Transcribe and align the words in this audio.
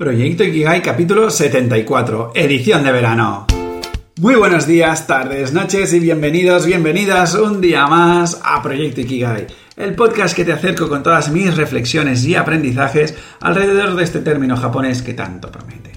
Proyecto 0.00 0.44
Ikigai 0.44 0.80
capítulo 0.80 1.28
74, 1.28 2.32
edición 2.34 2.82
de 2.84 2.90
verano. 2.90 3.44
Muy 4.18 4.34
buenos 4.34 4.66
días, 4.66 5.06
tardes, 5.06 5.52
noches 5.52 5.92
y 5.92 6.00
bienvenidos, 6.00 6.64
bienvenidas 6.64 7.34
un 7.34 7.60
día 7.60 7.86
más 7.86 8.40
a 8.42 8.62
Proyecto 8.62 9.02
Ikigai, 9.02 9.46
el 9.76 9.94
podcast 9.94 10.34
que 10.34 10.46
te 10.46 10.54
acerco 10.54 10.88
con 10.88 11.02
todas 11.02 11.30
mis 11.30 11.54
reflexiones 11.54 12.24
y 12.24 12.34
aprendizajes 12.34 13.14
alrededor 13.40 13.94
de 13.94 14.04
este 14.04 14.20
término 14.20 14.56
japonés 14.56 15.02
que 15.02 15.12
tanto 15.12 15.52
promete. 15.52 15.92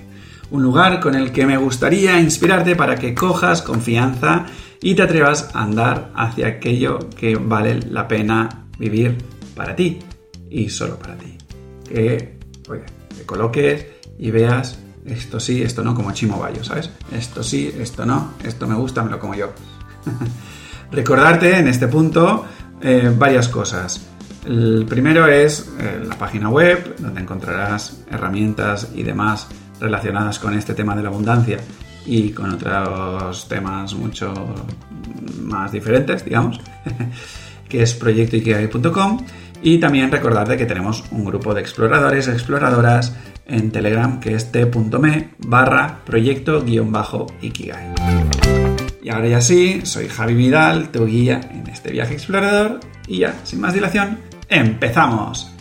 Un 0.52 0.64
lugar 0.64 1.00
con 1.00 1.16
el 1.16 1.32
que 1.32 1.46
me 1.46 1.56
gustaría 1.56 2.20
inspirarte 2.20 2.76
para 2.76 2.96
que 2.96 3.16
cojas 3.16 3.62
confianza 3.62 4.48
y 4.82 4.96
te 4.96 5.04
atrevas 5.04 5.50
a 5.54 5.64
andar 5.64 6.12
hacia 6.14 6.48
aquello 6.48 7.00
que 7.18 7.38
vale 7.38 7.80
la 7.90 8.06
pena 8.10 8.66
vivir 8.78 9.16
para 9.56 9.74
ti 9.74 10.00
y 10.50 10.68
solo 10.68 11.00
para 11.00 11.16
ti. 11.16 11.38
Que, 11.88 12.38
oye, 12.68 12.84
te 13.18 13.24
coloques 13.26 13.93
y 14.18 14.32
veas 14.32 14.78
esto 15.06 15.40
sí, 15.40 15.62
esto 15.62 15.84
no, 15.84 15.94
como 15.94 16.12
Chimo 16.14 16.40
Bayo, 16.40 16.64
¿sabes? 16.64 16.90
Esto 17.12 17.44
sí, 17.44 17.74
esto 17.78 18.06
no, 18.06 18.34
esto 18.44 18.68
me 18.68 18.76
gusta, 18.76 19.04
me 19.04 19.12
lo 19.12 19.20
como 19.20 19.36
yo. 19.36 19.52
Recordarte 20.92 21.58
en 21.58 21.68
este 21.68 21.88
punto 21.88 22.46
eh, 22.82 23.14
varias 23.16 23.50
cosas. 23.50 24.08
El 24.46 24.86
primero 24.88 25.28
es 25.28 25.72
eh, 25.80 26.04
la 26.06 26.18
página 26.18 26.50
web, 26.50 26.96
donde 27.00 27.22
encontrarás 27.22 28.04
herramientas 28.10 28.90
y 28.94 29.04
demás 29.04 29.48
relacionadas 29.80 30.40
con 30.40 30.54
este 30.54 30.74
tema 30.74 30.96
de 30.96 31.04
la 31.04 31.10
abundancia 31.10 31.60
y 32.06 32.32
con 32.32 32.52
otros 32.52 33.48
temas 33.48 33.94
mucho 33.94 34.34
más 35.42 35.72
diferentes, 35.72 36.24
digamos, 36.24 36.60
que 37.70 37.84
es 37.84 37.94
proyectoikigai.com. 37.94 39.26
Y 39.62 39.80
también 39.80 40.12
recordarte 40.12 40.58
que 40.58 40.66
tenemos 40.66 41.06
un 41.12 41.24
grupo 41.24 41.54
de 41.54 41.62
exploradores, 41.62 42.28
exploradoras, 42.28 43.16
en 43.46 43.72
Telegram 43.72 44.20
que 44.20 44.36
es 44.36 44.52
t.me 44.52 45.30
barra 45.40 46.00
proyecto 46.06 46.64
guion 46.64 46.92
bajo 46.92 47.28
Ikigai. 47.42 47.94
Y 49.02 49.10
ahora 49.10 49.28
ya 49.28 49.42
sí, 49.42 49.82
soy 49.84 50.08
Javi 50.08 50.34
Vidal, 50.34 50.90
tu 50.90 51.06
guía 51.06 51.42
en 51.52 51.68
este 51.68 51.92
viaje 51.92 52.14
explorador 52.14 52.80
y 53.08 53.20
ya, 53.20 53.36
sin 53.44 53.60
más 53.60 53.74
dilación, 53.74 54.20
empezamos. 54.48 55.52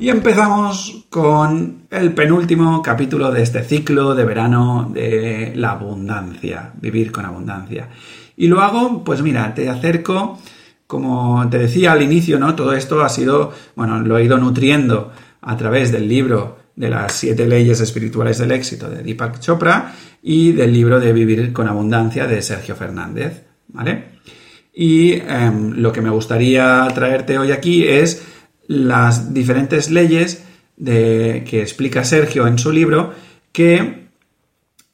Y 0.00 0.10
empezamos 0.10 1.06
con 1.10 1.86
el 1.90 2.12
penúltimo 2.12 2.82
capítulo 2.82 3.30
de 3.32 3.42
este 3.42 3.62
ciclo 3.64 4.14
de 4.14 4.24
verano 4.24 4.90
de 4.92 5.52
la 5.56 5.72
abundancia, 5.72 6.72
vivir 6.80 7.10
con 7.10 7.24
abundancia. 7.24 7.88
Y 8.36 8.46
lo 8.46 8.60
hago, 8.60 9.02
pues 9.02 9.22
mira, 9.22 9.54
te 9.54 9.68
acerco, 9.68 10.38
como 10.86 11.48
te 11.50 11.58
decía 11.58 11.92
al 11.92 12.02
inicio, 12.02 12.38
¿no? 12.38 12.54
Todo 12.54 12.74
esto 12.74 13.02
ha 13.02 13.08
sido, 13.08 13.52
bueno, 13.74 14.00
lo 14.00 14.18
he 14.18 14.24
ido 14.24 14.38
nutriendo 14.38 15.12
a 15.40 15.56
través 15.56 15.90
del 15.90 16.08
libro 16.08 16.58
de 16.78 16.88
las 16.88 17.12
siete 17.12 17.46
leyes 17.46 17.80
espirituales 17.80 18.38
del 18.38 18.52
éxito 18.52 18.88
de 18.88 19.02
Deepak 19.02 19.40
Chopra 19.40 19.94
y 20.22 20.52
del 20.52 20.72
libro 20.72 21.00
de 21.00 21.12
Vivir 21.12 21.52
con 21.52 21.66
Abundancia 21.66 22.28
de 22.28 22.40
Sergio 22.40 22.76
Fernández. 22.76 23.42
¿Vale? 23.66 24.04
Y 24.72 25.14
em, 25.14 25.72
lo 25.72 25.92
que 25.92 26.00
me 26.00 26.10
gustaría 26.10 26.86
traerte 26.94 27.36
hoy 27.36 27.50
aquí 27.50 27.84
es 27.84 28.22
las 28.68 29.34
diferentes 29.34 29.90
leyes 29.90 30.44
de, 30.76 31.44
que 31.48 31.62
explica 31.62 32.04
Sergio 32.04 32.46
en 32.46 32.58
su 32.58 32.70
libro 32.70 33.12
que, 33.50 34.10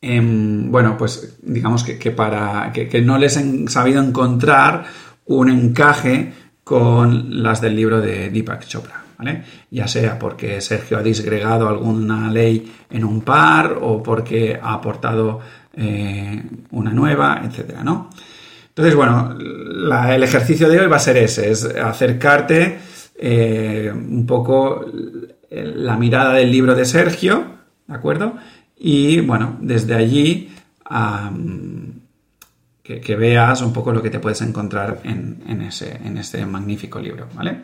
em, 0.01 0.71
bueno, 0.71 0.97
pues 0.97 1.37
digamos 1.43 1.85
que, 1.85 2.11
para 2.13 2.73
que, 2.73 3.03
no 3.03 3.19
les 3.19 3.37
han 3.37 3.69
sabido 3.69 4.03
encontrar 4.03 4.87
un 5.27 5.51
encaje 5.51 6.33
con 6.65 7.43
las 7.43 7.61
del 7.61 7.77
libro 7.77 8.01
de 8.01 8.31
Deepak 8.31 8.67
Chopra. 8.67 9.04
Ya 9.71 9.89
sea 9.89 10.19
porque 10.19 10.61
Sergio 10.61 10.99
ha 10.99 11.03
disgregado 11.03 11.69
alguna 11.69 12.31
ley 12.31 12.73
en 12.91 13.05
un 13.05 13.23
par 13.23 13.79
o 13.81 14.03
porque 14.03 14.59
ha 14.61 14.75
aportado 14.75 15.41
eh, 15.77 16.43
una 16.71 16.93
nueva, 16.93 17.43
etcétera, 17.45 17.83
¿no? 17.83 18.11
Entonces, 18.69 18.95
bueno, 18.95 19.37
el 19.39 20.23
ejercicio 20.23 20.69
de 20.69 20.81
hoy 20.81 20.87
va 20.89 20.97
a 20.97 21.01
ser 21.01 21.17
ese, 21.17 21.51
es 21.51 21.65
acercarte 21.65 22.79
eh, 23.17 23.93
un 23.95 24.27
poco 24.27 24.85
la 25.51 25.97
mirada 25.97 26.35
del 26.35 26.51
libro 26.51 26.75
de 26.75 26.85
Sergio, 26.85 27.45
¿de 27.87 27.95
acuerdo? 27.95 28.35
Y 28.77 29.21
bueno, 29.21 29.57
desde 29.61 29.95
allí 29.95 30.51
que, 32.83 33.17
veas 33.17 33.63
un 33.63 33.73
poco 33.73 33.93
lo 33.93 34.03
que 34.03 34.11
te 34.11 34.19
puedes 34.19 34.43
encontrar 34.43 35.01
en, 35.05 35.63
ese, 35.63 35.99
este 36.17 36.45
magnífico 36.45 37.01
libro, 37.01 37.29
¿vale? 37.35 37.63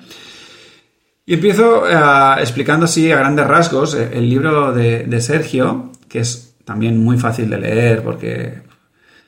Y 1.30 1.34
empiezo 1.34 1.88
eh, 1.88 2.40
explicando 2.40 2.86
así 2.86 3.12
a 3.12 3.18
grandes 3.18 3.46
rasgos 3.46 3.94
eh, 3.94 4.10
el 4.14 4.28
libro 4.28 4.72
de, 4.72 5.20
Sergio, 5.20 5.92
que 6.08 6.18
es 6.18 6.56
también 6.64 6.98
muy 6.98 7.18
fácil 7.18 7.48
de 7.48 7.56
leer 7.56 8.02
porque, 8.02 8.62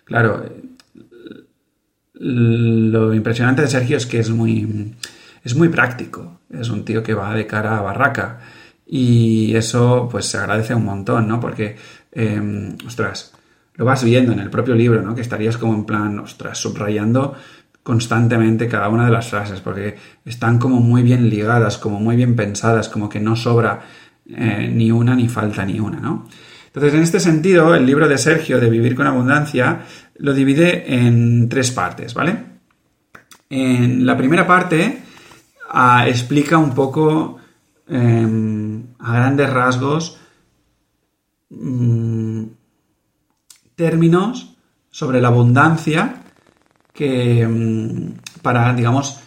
claro, 0.03 0.45
lo 2.15 3.15
impresionante 3.15 3.63
de 3.63 3.69
Sergio 3.69 3.99
es 3.99 4.07
que 4.07 4.19
es 4.19 4.31
muy, 4.31 4.97
es 5.45 5.55
muy 5.55 5.69
práctico. 5.69 6.41
Es 6.51 6.71
un 6.71 6.85
tío 6.85 7.05
que 7.05 7.15
va 7.15 7.37
de 7.37 7.47
cara 7.47 7.79
a 7.79 7.83
barraca. 7.83 8.41
Y 8.85 9.55
eso 9.55 10.09
pues 10.11 10.27
se 10.27 10.39
agradece 10.39 10.75
un 10.75 10.85
montón, 10.85 11.29
¿no? 11.29 11.39
Porque, 11.39 11.77
em, 12.11 12.77
ostras, 12.85 13.33
lo 13.75 13.85
vas 13.85 14.03
viendo 14.03 14.33
en 14.33 14.41
el 14.41 14.51
propio 14.51 14.75
libro, 14.75 15.03
¿no? 15.03 15.15
Que 15.15 15.21
estarías 15.21 15.57
como 15.57 15.75
en 15.75 15.85
plan, 15.85 16.19
ostras, 16.19 16.59
subrayando 16.59 17.37
constantemente 17.83 18.69
cada 18.69 18.89
una 18.89 19.07
de 19.07 19.13
las 19.13 19.29
frases, 19.29 19.61
porque 19.61 19.97
están 20.25 20.59
como 20.59 20.81
muy 20.81 21.03
bien 21.03 21.29
ligadas, 21.29 21.79
como 21.79 21.99
muy 21.99 22.17
bien 22.17 22.37
pensadas, 22.37 22.89
como 22.89 23.09
que 23.09 23.21
no 23.21 23.35
sobra 23.35 23.81
eh, 24.27 24.71
ni 24.73 24.93
una 24.93 25.15
ni 25.17 25.29
falta 25.29 25.65
ni 25.65 25.81
una, 25.81 25.99
¿no? 25.99 26.29
Entonces, 26.67 26.95
en 26.95 27.03
este 27.03 27.21
sentido, 27.21 27.75
el 27.75 27.85
libro 27.85 28.09
de 28.09 28.17
Sergio 28.17 28.59
de 28.59 28.71
Vivir 28.71 28.95
con 28.95 29.07
Abundancia 29.07 29.83
lo 30.17 30.33
divide 30.33 30.95
en 30.95 31.49
tres 31.49 31.71
partes, 31.71 32.15
¿vale? 32.15 32.53
En 33.51 34.07
la 34.07 34.17
primera 34.17 34.47
parte 34.47 35.03
ah, 35.71 36.07
explica 36.09 36.57
un 36.57 36.75
poco 36.75 37.39
em, 37.89 38.85
a 39.01 39.13
grandes 39.13 39.51
rasgos 39.51 40.19
mm, 41.51 42.45
términos 43.75 44.57
sobre 44.91 45.21
la 45.21 45.29
abundancia 45.29 46.22
que 46.93 47.47
mm, 47.47 48.41
para, 48.43 48.73
digamos, 48.75 49.21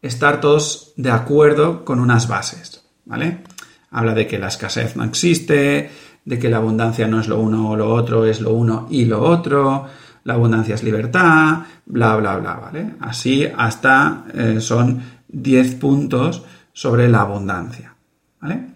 estar 0.00 0.40
todos 0.40 0.92
de 0.96 1.10
acuerdo 1.10 1.84
con 1.84 2.00
unas 2.00 2.28
bases, 2.28 2.84
¿vale? 3.04 3.42
Habla 3.90 4.14
de 4.14 4.26
que 4.26 4.38
la 4.38 4.48
escasez 4.48 4.96
no 4.96 5.04
existe, 5.04 5.90
de 6.24 6.38
que 6.38 6.48
la 6.48 6.58
abundancia 6.58 7.06
no 7.06 7.20
es 7.20 7.28
lo 7.28 7.40
uno 7.40 7.70
o 7.70 7.76
lo 7.76 7.92
otro, 7.92 8.24
es 8.24 8.40
lo 8.40 8.52
uno 8.52 8.86
y 8.90 9.04
lo 9.04 9.22
otro, 9.22 9.86
la 10.24 10.34
abundancia 10.34 10.74
es 10.74 10.82
libertad, 10.82 11.58
bla, 11.86 12.16
bla, 12.16 12.36
bla, 12.36 12.54
¿vale? 12.54 12.94
Así 13.00 13.46
hasta 13.56 14.24
eh, 14.34 14.60
son 14.60 15.02
10 15.28 15.74
puntos 15.76 16.44
sobre 16.72 17.08
la 17.08 17.22
abundancia, 17.22 17.94
¿vale? 18.40 18.66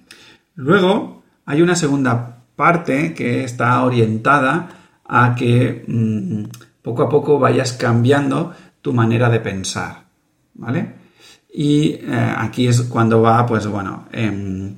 Luego 0.56 1.22
hay 1.44 1.62
una 1.62 1.76
segunda 1.76 2.38
parte 2.56 3.14
que 3.14 3.44
está 3.44 3.82
orientada 3.84 4.68
a 5.04 5.34
que 5.34 5.84
mm, 5.86 6.44
poco 6.86 7.02
a 7.02 7.08
poco 7.08 7.36
vayas 7.40 7.72
cambiando 7.72 8.54
tu 8.80 8.92
manera 8.92 9.28
de 9.28 9.40
pensar, 9.40 10.04
¿vale? 10.54 10.94
Y 11.52 11.98
eh, 12.00 12.34
aquí 12.38 12.68
es 12.68 12.82
cuando 12.82 13.20
va, 13.20 13.44
pues 13.44 13.66
bueno, 13.66 14.04
em, 14.12 14.76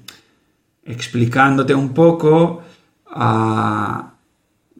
explicándote 0.84 1.74
un 1.74 1.90
poco 1.90 2.62
ah, 3.10 4.14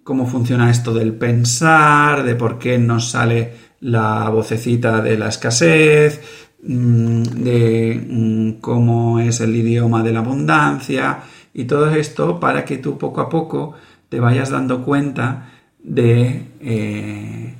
cómo 0.02 0.26
funciona 0.26 0.70
esto 0.70 0.94
del 0.94 1.12
pensar, 1.12 2.22
de 2.22 2.34
por 2.34 2.58
qué 2.58 2.78
nos 2.78 3.10
sale 3.10 3.52
la 3.80 4.30
vocecita 4.30 5.02
de 5.02 5.18
la 5.18 5.28
escasez, 5.28 6.22
mm, 6.62 7.22
de 7.24 8.06
mm, 8.08 8.52
cómo 8.62 9.20
es 9.20 9.42
el 9.42 9.54
idioma 9.54 10.02
de 10.02 10.14
la 10.14 10.20
abundancia 10.20 11.18
y 11.52 11.64
todo 11.64 11.90
esto 11.90 12.40
para 12.40 12.64
que 12.64 12.78
tú 12.78 12.96
poco 12.96 13.20
a 13.20 13.28
poco 13.28 13.74
te 14.08 14.18
vayas 14.18 14.48
dando 14.48 14.82
cuenta 14.82 15.57
eh, 15.84 17.54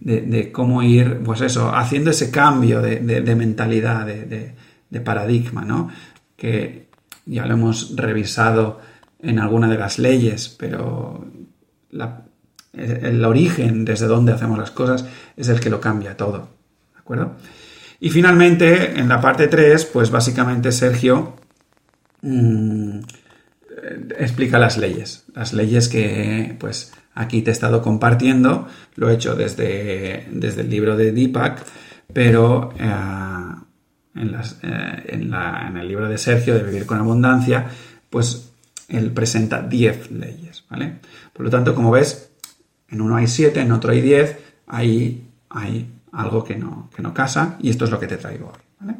de, 0.00 0.20
de, 0.22 0.52
cómo 0.52 0.82
ir, 0.82 1.20
pues 1.24 1.40
eso, 1.40 1.74
haciendo 1.74 2.10
ese 2.10 2.30
cambio 2.30 2.80
de, 2.80 3.00
mentalidad, 3.34 4.06
de, 4.06 5.00
paradigma, 5.00 5.64
¿no? 5.64 5.90
Que 6.36 6.88
ya 7.26 7.46
lo 7.46 7.54
hemos 7.54 7.94
revisado 7.96 8.80
en 9.20 9.38
alguna 9.38 9.68
de 9.68 9.78
las 9.78 9.98
leyes, 9.98 10.48
pero 10.58 11.26
el 12.72 13.24
origen 13.24 13.84
desde 13.84 14.06
donde 14.06 14.32
hacemos 14.32 14.58
las 14.58 14.70
cosas 14.70 15.06
es 15.36 15.48
el 15.48 15.60
que 15.60 15.70
lo 15.70 15.80
cambia 15.80 16.16
todo, 16.16 16.48
¿de 16.94 16.98
acuerdo? 16.98 17.36
Y 18.00 18.10
finalmente, 18.10 18.98
en 18.98 19.08
la 19.08 19.20
parte 19.20 19.48
3, 19.48 19.86
pues 19.86 20.10
básicamente 20.10 20.70
Sergio 20.70 21.34
mm, 22.22 23.00
explica 24.18 24.58
las 24.58 24.78
leyes, 24.78 25.24
las 25.34 25.52
leyes 25.52 25.88
que, 25.88 26.56
pues, 26.58 26.92
aquí 27.14 27.42
te 27.42 27.50
he 27.50 27.52
estado 27.52 27.82
compartiendo, 27.82 28.68
lo 28.96 29.10
he 29.10 29.14
hecho 29.14 29.34
desde, 29.34 30.28
desde 30.30 30.62
el 30.62 30.70
libro 30.70 30.96
de 30.96 31.12
Deepak, 31.12 31.64
pero 32.12 32.72
eh, 32.78 32.94
en, 34.14 34.34
eh, 34.62 35.04
en, 35.08 35.76
el 35.76 35.88
libro 35.88 36.08
de 36.08 36.18
Sergio 36.18 36.54
de 36.54 36.62
Vivir 36.62 36.86
con 36.86 36.98
Abundancia, 36.98 37.66
pues 38.08 38.52
él 38.88 39.10
presenta 39.12 39.62
10 39.62 40.12
leyes, 40.12 40.64
¿vale? 40.70 41.00
Por 41.32 41.44
lo 41.44 41.50
tanto, 41.50 41.74
como 41.74 41.90
ves, 41.90 42.30
en 42.88 43.00
uno 43.00 43.16
hay 43.16 43.26
7, 43.26 43.60
en 43.60 43.72
otro 43.72 43.92
hay 43.92 44.00
10, 44.00 44.38
ahí 44.66 45.28
hay 45.50 45.90
algo 46.12 46.42
que 46.44 46.56
no, 46.56 46.90
que 46.94 47.02
no 47.02 47.12
casa 47.12 47.56
y 47.60 47.70
esto 47.70 47.84
es 47.84 47.90
lo 47.90 48.00
que 48.00 48.06
te 48.06 48.16
traigo 48.16 48.52
hoy. 48.52 48.94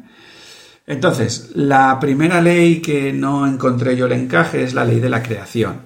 Entonces, 0.85 1.51
la 1.53 1.99
primera 1.99 2.41
ley 2.41 2.81
que 2.81 3.13
no 3.13 3.45
encontré 3.45 3.95
yo 3.95 4.07
el 4.07 4.13
encaje 4.13 4.63
es 4.63 4.73
la 4.73 4.85
ley 4.85 4.99
de 4.99 5.09
la 5.09 5.21
creación, 5.21 5.81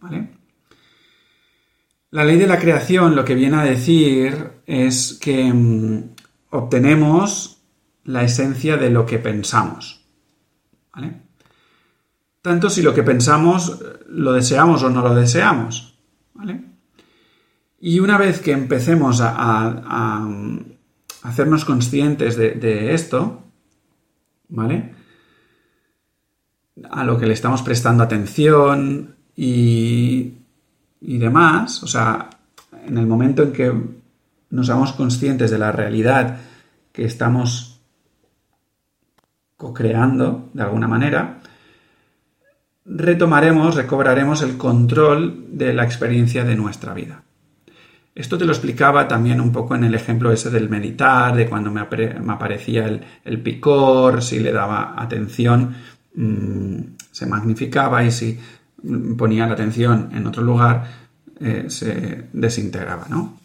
¿vale? 0.00 0.37
La 2.10 2.24
ley 2.24 2.38
de 2.38 2.46
la 2.46 2.58
creación 2.58 3.14
lo 3.14 3.24
que 3.24 3.34
viene 3.34 3.56
a 3.56 3.64
decir 3.64 4.62
es 4.66 5.18
que 5.20 5.52
mm, 5.52 6.14
obtenemos 6.50 7.62
la 8.04 8.22
esencia 8.22 8.78
de 8.78 8.88
lo 8.88 9.04
que 9.04 9.18
pensamos, 9.18 10.06
tanto 12.40 12.70
si 12.70 12.80
lo 12.80 12.94
que 12.94 13.02
pensamos 13.02 13.78
lo 14.08 14.32
deseamos 14.32 14.82
o 14.82 14.88
no 14.88 15.02
lo 15.02 15.14
deseamos. 15.14 15.98
Y 17.80 18.00
una 18.00 18.16
vez 18.16 18.40
que 18.40 18.52
empecemos 18.52 19.20
a, 19.20 20.26
hacernos 21.22 21.66
conscientes 21.66 22.36
de, 22.36 22.94
esto, 22.94 23.42
¿vale? 24.48 24.94
A 26.90 27.04
lo 27.04 27.18
que 27.18 27.26
le 27.26 27.34
estamos 27.34 27.60
prestando 27.60 28.02
atención 28.02 29.16
y, 29.36 30.37
y 31.00 31.18
demás, 31.18 31.82
o 31.82 31.86
sea, 31.86 32.28
en 32.86 32.98
el 32.98 33.06
momento 33.06 33.42
en 33.42 33.52
que 33.52 33.72
nos 34.50 34.70
conscientes 34.92 35.50
de 35.50 35.58
la 35.58 35.72
realidad 35.72 36.38
que 36.92 37.04
estamos 37.04 37.80
co-creando 39.56 40.50
de 40.52 40.62
alguna 40.62 40.88
manera, 40.88 41.40
retomaremos, 42.84 43.74
recobraremos 43.74 44.42
el 44.42 44.56
control 44.56 45.46
de 45.50 45.72
la 45.74 45.84
experiencia 45.84 46.44
de 46.44 46.56
nuestra 46.56 46.94
vida. 46.94 47.22
Esto 48.14 48.36
te 48.36 48.44
lo 48.44 48.52
explicaba 48.52 49.06
también 49.06 49.40
un 49.40 49.52
poco 49.52 49.76
en 49.76 49.84
el 49.84 49.94
ejemplo 49.94 50.32
ese 50.32 50.50
del 50.50 50.68
meditar, 50.68 51.36
de 51.36 51.48
cuando 51.48 51.70
me, 51.70 51.80
aparecía 51.80 52.86
el, 53.24 53.42
picor, 53.42 54.22
si 54.22 54.40
le 54.40 54.50
daba 54.50 54.94
atención, 54.96 55.74
mm, 56.14 56.78
se 57.12 57.26
magnificaba 57.26 58.02
y 58.02 58.10
si 58.10 58.38
ponía 59.16 59.46
la 59.46 59.54
atención 59.54 60.10
en 60.12 60.26
otro 60.26 60.42
lugar, 60.42 60.86
eh, 61.40 61.66
se 61.68 62.28
desintegraba, 62.32 63.06
¿no? 63.08 63.38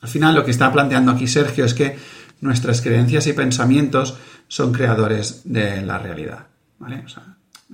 Al 0.00 0.08
final 0.08 0.34
lo 0.34 0.44
que 0.44 0.50
está 0.50 0.70
planteando 0.70 1.12
aquí 1.12 1.26
Sergio 1.26 1.64
es 1.64 1.72
que 1.72 1.96
nuestras 2.40 2.82
creencias 2.82 3.26
y 3.26 3.32
pensamientos 3.32 4.18
son 4.48 4.72
creadores 4.72 5.42
de 5.44 5.80
la 5.82 5.98
realidad, 5.98 6.46
¿vale? 6.78 7.04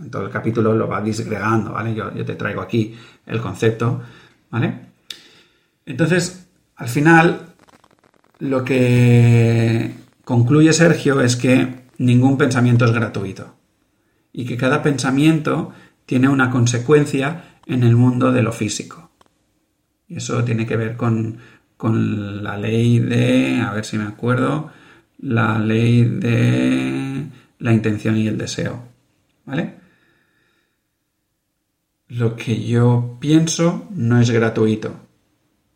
En 0.01 0.11
todo 0.11 0.23
el 0.23 0.31
capítulo 0.31 0.73
lo 0.73 0.87
va 0.87 1.01
disgregando, 1.01 1.73
¿vale? 1.73 1.95
Yo, 1.95 2.11
te 2.13 2.37
traigo 2.37 2.61
aquí 2.61 2.97
el 3.27 3.41
concepto, 3.41 4.01
¿vale? 4.51 4.91
Entonces, 5.85 6.47
al 6.77 6.89
final, 6.89 7.55
lo 8.39 8.65
que 8.65 9.93
concluye 10.25 10.73
Sergio 10.73 11.21
es 11.21 11.35
que 11.35 11.81
ningún 11.99 12.39
pensamiento 12.39 12.85
es 12.85 12.93
gratuito 12.93 13.57
y 14.33 14.47
que 14.47 14.57
cada 14.57 14.83
pensamiento 14.83 15.73
tiene 16.11 16.29
una 16.29 16.51
consecuencia 16.51 17.61
en 17.67 17.85
el 17.85 17.95
mundo 17.95 18.33
de 18.33 18.43
lo 18.43 18.51
físico. 18.51 19.13
Y 20.09 20.17
eso 20.17 20.43
tiene 20.43 20.67
que 20.67 20.77
ver 20.77 20.97
con, 20.97 21.39
con 21.77 22.43
la 22.43 22.57
ley 22.57 22.99
de, 22.99 23.61
a 23.61 23.73
ver 23.73 23.85
si 23.85 23.97
me 23.97 24.09
acuerdo, 24.09 24.73
la 25.21 25.61
ley 25.61 26.03
de 26.03 27.27
la 27.61 27.73
intención 27.73 28.17
y 28.17 28.27
el 28.27 28.37
deseo. 28.37 28.83
¿Vale? 29.47 29.77
Lo 32.09 32.35
que 32.35 32.61
yo 32.61 33.17
pienso 33.21 33.87
no 33.95 34.21
es 34.21 34.31
gratuito 34.31 35.07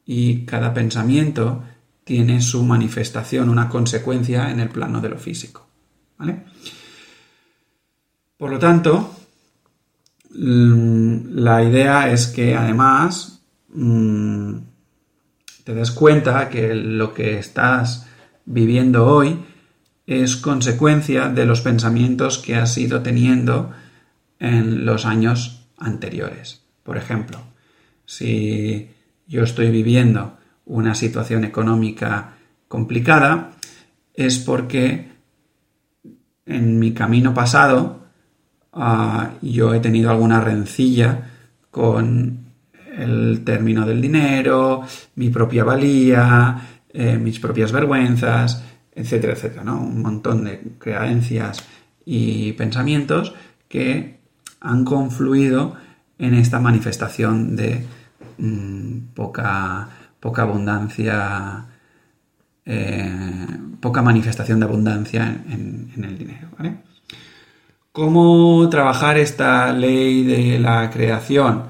y 0.04 0.44
cada 0.46 0.74
pensamiento 0.74 1.62
tiene 2.02 2.42
su 2.42 2.64
manifestación, 2.64 3.48
una 3.50 3.68
consecuencia 3.68 4.50
en 4.50 4.58
el 4.58 4.68
plano 4.68 5.00
de 5.00 5.10
lo 5.10 5.18
físico. 5.20 5.64
¿vale? 6.18 6.42
Por 8.36 8.50
lo 8.50 8.58
tanto, 8.58 9.14
la 10.34 11.62
idea 11.62 12.10
es 12.12 12.26
que 12.26 12.54
además 12.54 13.42
mm, 13.68 14.56
te 15.64 15.74
des 15.74 15.90
cuenta 15.92 16.48
que 16.48 16.74
lo 16.74 17.14
que 17.14 17.38
estás 17.38 18.06
viviendo 18.44 19.06
hoy 19.06 19.44
es 20.06 20.36
consecuencia 20.36 21.28
de 21.28 21.46
los 21.46 21.60
pensamientos 21.60 22.38
que 22.38 22.56
has 22.56 22.76
ido 22.76 23.02
teniendo 23.02 23.72
en 24.38 24.84
los 24.84 25.06
años 25.06 25.66
anteriores. 25.78 26.62
Por 26.82 26.98
ejemplo, 26.98 27.38
si 28.04 28.90
yo 29.26 29.42
estoy 29.44 29.70
viviendo 29.70 30.36
una 30.66 30.94
situación 30.94 31.44
económica 31.44 32.34
complicada, 32.68 33.52
es 34.12 34.38
porque 34.38 35.12
en 36.46 36.78
mi 36.78 36.92
camino 36.92 37.32
pasado 37.32 38.03
ah, 38.74 39.32
yo 39.42 39.74
he 39.74 39.80
tenido 39.80 40.10
alguna 40.10 40.40
rencilla 40.40 41.30
con 41.70 42.44
el 42.96 43.42
término 43.44 43.86
del 43.86 44.00
dinero, 44.00 44.82
mi 45.16 45.30
propia 45.30 45.64
valía, 45.64 46.60
eh, 46.92 47.18
mis 47.18 47.40
propias 47.40 47.72
vergüenzas, 47.72 48.62
etcétera, 48.94 49.32
etcétera, 49.32 49.64
¿no? 49.64 49.80
Un 49.80 50.02
montón 50.02 50.44
de 50.44 50.60
creencias 50.78 51.64
y 52.04 52.52
pensamientos 52.52 53.34
que 53.68 54.20
han 54.60 54.84
confluido 54.84 55.76
en 56.18 56.34
esta 56.34 56.60
manifestación 56.60 57.56
de 57.56 57.84
mm, 58.38 58.98
poca, 59.14 59.88
poca 60.20 60.42
abundancia, 60.42 61.66
eh, 62.64 63.46
poca 63.80 64.02
manifestación 64.02 64.60
de 64.60 64.66
abundancia 64.66 65.44
en, 65.48 65.90
el 66.04 66.16
dinero. 66.16 66.48
¿Cómo 67.94 68.68
trabajar 68.70 69.18
esta 69.18 69.72
ley 69.72 70.24
de 70.24 70.58
la 70.58 70.90
creación? 70.90 71.66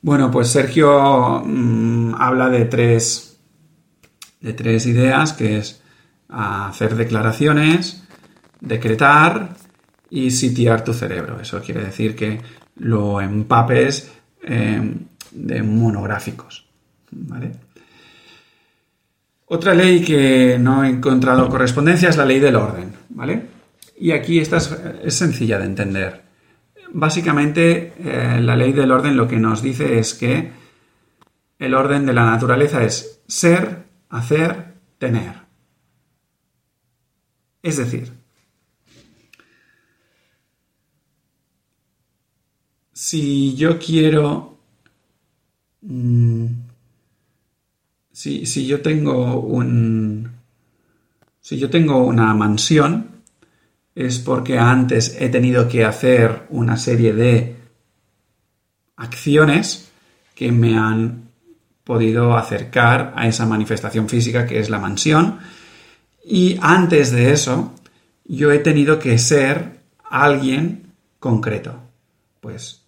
Bueno, 0.00 0.30
pues 0.30 0.46
Sergio 0.46 1.42
mm, 1.44 2.14
habla 2.16 2.48
de 2.50 2.66
tres, 2.66 3.40
de 4.40 4.52
tres 4.52 4.86
ideas, 4.86 5.32
que 5.32 5.58
es 5.58 5.82
hacer 6.28 6.94
declaraciones, 6.94 8.04
decretar 8.60 9.56
y 10.08 10.30
sitiar 10.30 10.84
tu 10.84 10.94
cerebro. 10.94 11.40
Eso 11.40 11.60
quiere 11.60 11.82
decir 11.82 12.14
que 12.14 12.40
lo 12.76 13.20
empapes 13.20 14.12
eh, 14.44 14.94
de 15.32 15.62
monográficos. 15.64 16.64
Otra 19.46 19.74
ley 19.74 20.04
que 20.04 20.58
no 20.60 20.84
he 20.84 20.90
encontrado 20.90 21.48
correspondencia 21.48 22.10
es 22.10 22.16
la 22.16 22.24
ley 22.24 22.38
del 22.38 22.54
orden. 22.54 22.92
¿vale? 23.08 23.55
Y 23.98 24.10
aquí 24.12 24.38
esta 24.38 24.58
es, 24.58 25.14
sencilla 25.14 25.58
de 25.58 25.64
entender. 25.64 26.22
Básicamente, 26.92 27.94
eh, 27.98 28.40
la 28.40 28.56
ley 28.56 28.72
del 28.72 28.92
orden 28.92 29.16
lo 29.16 29.26
que 29.26 29.38
nos 29.38 29.62
dice 29.62 29.98
es 29.98 30.14
que 30.14 30.50
el 31.58 31.74
orden 31.74 32.06
de 32.06 32.12
la 32.12 32.26
naturaleza 32.26 32.82
es 32.84 33.22
ser, 33.26 33.86
hacer, 34.08 34.74
tener. 34.98 35.46
Es 37.62 37.78
decir, 37.78 38.12
si 42.92 43.54
yo 43.56 43.78
quiero... 43.78 44.58
Mm, 45.82 46.46
si, 48.12 48.66
yo 48.66 48.80
tengo 48.82 49.40
un... 49.40 50.30
Si 51.40 51.58
yo 51.58 51.70
tengo 51.70 52.04
una 52.04 52.32
mansión, 52.34 53.15
es 53.96 54.18
porque 54.18 54.58
antes 54.58 55.16
he 55.18 55.30
tenido 55.30 55.68
que 55.68 55.84
hacer 55.84 56.42
una 56.50 56.76
serie 56.76 57.14
de 57.14 57.56
acciones 58.96 59.90
que 60.34 60.52
me 60.52 60.76
han 60.76 61.30
podido 61.82 62.36
acercar 62.36 63.14
a 63.16 63.26
esa 63.26 63.46
manifestación 63.46 64.08
física 64.08 64.46
que 64.46 64.58
es 64.58 64.68
la 64.68 64.78
mansión. 64.78 65.38
Y 66.22 66.58
antes 66.60 67.10
de 67.10 67.32
eso, 67.32 67.72
yo 68.26 68.52
he 68.52 68.58
tenido 68.58 68.98
que 68.98 69.16
ser 69.18 69.80
alguien 70.04 70.92
concreto. 71.18 71.80
Pues 72.40 72.82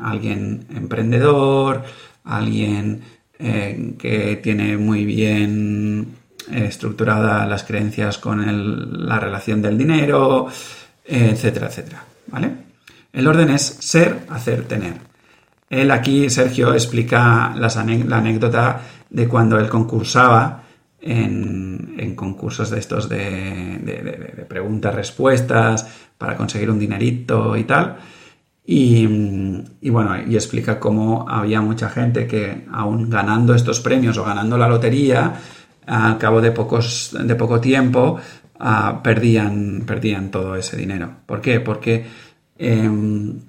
alguien 0.00 0.66
emprendedor, 0.70 1.84
alguien 2.24 3.02
eh, 3.38 3.94
que 3.98 4.36
tiene 4.36 4.78
muy 4.78 5.04
bien 5.04 6.21
estructurada 6.50 7.46
las 7.46 7.64
creencias 7.64 8.18
con 8.18 9.06
la 9.06 9.20
relación 9.20 9.62
del 9.62 9.78
dinero, 9.78 10.48
etcétera, 11.04 11.66
etcétera. 11.66 12.04
¿Vale? 12.28 12.50
El 13.12 13.26
orden 13.26 13.50
es 13.50 13.62
ser, 13.62 14.20
hacer, 14.30 14.64
tener. 14.64 14.94
Él 15.68 15.90
aquí, 15.90 16.30
Sergio, 16.30 16.74
explica 16.74 17.54
la 17.56 17.68
anécdota 17.68 18.80
de 19.10 19.28
cuando 19.28 19.58
él 19.58 19.68
concursaba 19.68 20.62
en, 21.02 22.14
concursos 22.14 22.70
de 22.70 22.78
estos 22.78 23.08
de, 23.08 24.46
preguntas-respuestas 24.48 25.86
para 26.16 26.36
conseguir 26.36 26.70
un 26.70 26.78
dinerito 26.78 27.56
y 27.56 27.64
tal 27.64 27.96
Y, 28.64 29.06
bueno, 29.90 30.16
y 30.26 30.34
explica 30.34 30.78
cómo 30.78 31.26
había 31.28 31.60
mucha 31.60 31.88
gente 31.88 32.26
que 32.26 32.66
aún 32.70 33.10
ganando 33.10 33.54
estos 33.54 33.80
premios 33.80 34.16
o 34.18 34.24
ganando 34.24 34.56
la 34.56 34.68
lotería, 34.68 35.34
al 35.86 36.18
cabo 36.18 36.40
de, 36.40 36.52
pocos, 36.52 37.16
de 37.18 37.34
poco 37.34 37.60
tiempo, 37.60 38.18
ah, 38.58 39.00
perdían, 39.02 39.82
perdían 39.86 40.30
todo 40.30 40.56
ese 40.56 40.76
dinero. 40.76 41.10
¿Por 41.26 41.40
qué? 41.40 41.60
Porque 41.60 42.06
em, 42.58 43.40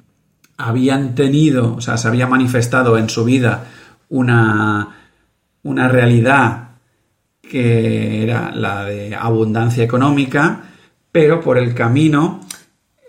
habían 0.58 1.16
tenido, 1.16 1.76
o 1.76 1.82
sea, 1.82 1.98
se 1.98 2.08
había 2.08 2.28
manifestado 2.28 2.98
en 2.98 3.10
su 3.10 3.24
vida 3.24 3.66
una, 4.10 4.96
una 5.64 5.88
realidad 5.88 6.70
que 7.42 8.24
era 8.24 8.52
la 8.52 8.86
de 8.86 9.16
abundancia 9.16 9.84
económica, 9.84 10.64
pero 11.12 11.42
por 11.42 11.58
el 11.58 11.74
camino 11.74 12.42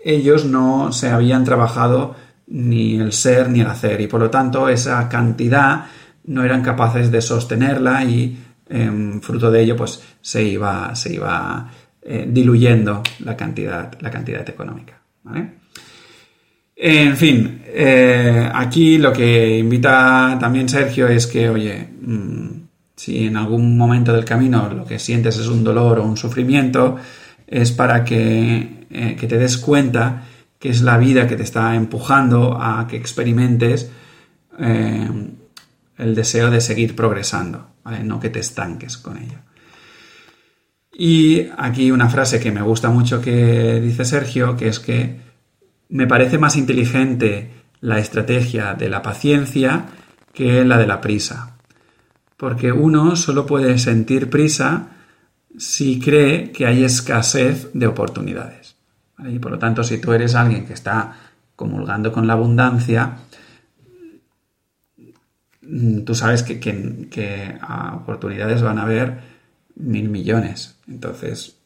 ellos 0.03 0.45
no 0.45 0.91
se 0.91 1.09
habían 1.09 1.43
trabajado 1.43 2.15
ni 2.47 2.95
el 2.95 3.11
ser 3.11 3.49
ni 3.49 3.61
el 3.61 3.67
hacer 3.67 4.01
y 4.01 4.07
por 4.07 4.19
lo 4.19 4.29
tanto 4.29 4.69
esa 4.69 5.09
cantidad 5.09 5.85
no 6.25 6.43
eran 6.43 6.61
capaces 6.61 7.11
de 7.11 7.21
sostenerla 7.21 8.03
y 8.03 8.44
em, 8.69 9.21
fruto 9.21 9.51
de 9.51 9.61
ello 9.61 9.75
pues 9.75 10.01
se 10.21 10.43
iba, 10.43 10.95
se 10.95 11.13
iba 11.13 11.69
eh, 12.01 12.27
diluyendo 12.29 13.01
la 13.19 13.35
cantidad, 13.35 13.91
la 13.99 14.11
cantidad 14.11 14.47
económica. 14.47 15.01
En 16.75 17.15
fin, 17.15 17.61
eh, 17.65 18.49
aquí 18.53 18.97
lo 18.97 19.11
que 19.13 19.57
invita 19.57 20.37
también 20.39 20.67
Sergio 20.69 21.07
es 21.07 21.25
que, 21.25 21.49
oye, 21.49 21.87
mm, 22.01 22.47
si 22.95 23.25
en 23.25 23.37
algún 23.37 23.77
momento 23.77 24.13
del 24.13 24.25
camino 24.25 24.69
lo 24.69 24.85
que 24.85 24.99
sientes 24.99 25.37
es 25.37 25.47
un 25.47 25.63
dolor 25.63 25.99
o 25.99 26.05
un 26.05 26.17
sufrimiento, 26.17 26.97
es 27.47 27.71
para 27.71 28.03
que, 28.03 28.85
eh, 28.89 29.15
te 29.19 29.37
des 29.37 29.57
cuenta 29.57 30.23
que 30.59 30.69
es 30.69 30.81
la 30.81 30.97
vida 30.97 31.27
que 31.27 31.35
te 31.35 31.43
está 31.43 31.75
empujando 31.75 32.57
a 32.61 32.85
que 32.87 32.97
experimentes 32.97 33.89
el 35.97 36.15
deseo 36.15 36.49
de 36.49 36.61
seguir 36.61 36.95
progresando, 36.95 37.69
no 38.03 38.19
que 38.19 38.29
te 38.29 38.39
estanques 38.39 38.97
con 38.97 39.17
ello. 39.17 39.39
Y 40.97 41.47
aquí 41.57 41.91
una 41.91 42.09
frase 42.09 42.39
que 42.39 42.51
me 42.51 42.61
gusta 42.61 42.89
mucho 42.89 43.21
que 43.21 43.81
dice 43.81 44.05
Sergio, 44.05 44.55
que 44.55 44.69
es 44.69 44.79
que 44.79 45.19
me 45.89 46.07
parece 46.07 46.37
más 46.37 46.55
inteligente 46.55 47.51
la 47.81 47.99
estrategia 47.99 48.73
de 48.73 48.89
la 48.89 49.01
paciencia 49.01 49.85
que 50.33 50.63
la 50.63 50.77
de 50.77 50.87
la 50.87 51.01
prisa. 51.01 51.57
Porque 52.37 52.71
uno 52.71 53.15
solo 53.15 53.45
puede 53.45 53.77
sentir 53.77 54.29
prisa 54.29 54.89
si 55.57 55.99
cree 55.99 56.51
que 56.51 56.65
hay 56.65 56.83
escasez 56.83 57.69
de 57.73 57.87
oportunidades. 57.87 58.75
Y 59.19 59.39
por 59.39 59.51
lo 59.51 59.59
tanto, 59.59 59.83
si 59.83 59.99
tú 59.99 60.11
eres 60.13 60.35
alguien 60.35 60.65
que 60.65 60.73
está 60.73 61.17
comulgando 61.55 62.11
con 62.11 62.27
la 62.27 62.33
abundancia, 62.33 63.17
tú 66.05 66.15
sabes 66.15 66.43
que, 66.43 66.59
que, 66.59 67.57
oportunidades 67.93 68.61
van 68.61 68.79
a 68.79 68.83
haber 68.83 69.19
mil 69.75 70.09
millones. 70.09 70.77
Entonces, 70.87 71.57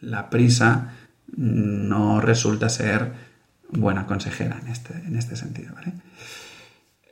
la 0.00 0.30
prisa 0.30 0.94
no 1.36 2.20
resulta 2.20 2.68
ser 2.68 3.12
buena 3.70 4.06
consejera 4.06 4.58
en 4.62 4.68
este, 4.68 4.94
en 4.94 5.16
este 5.16 5.36
sentido. 5.36 5.74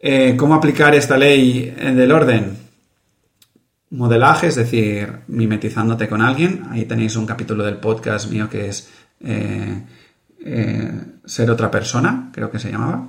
Eh, 0.01 0.35
¿Cómo 0.37 0.55
aplicar 0.55 0.95
esta 0.95 1.17
ley 1.17 1.71
del 1.71 2.13
orden? 2.13 2.67
modelaje, 3.91 4.49
es 4.49 4.57
decir, 4.57 5.21
mimetizándote 5.29 6.09
con 6.09 6.23
alguien. 6.23 6.65
Ahí 6.71 6.85
tenéis 6.85 7.17
un 7.17 7.27
capítulo 7.27 7.65
del 7.65 7.77
podcast 7.77 8.31
mío 8.31 8.49
que 8.49 8.69
es 8.69 8.91
eh, 9.21 9.83
eh, 10.45 11.01
ser 11.25 11.51
otra 11.51 11.71
persona, 11.71 12.31
creo 12.33 12.51
que 12.51 12.59
se 12.59 12.71
llamaba. 12.71 13.09